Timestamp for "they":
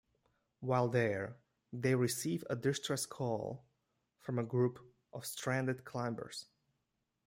1.71-1.93